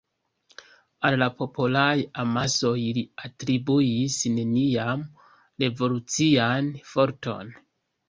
[1.09, 1.91] Al la popolaj
[2.23, 5.07] amasoj li atribuis nenian
[5.67, 7.59] revolucian forton.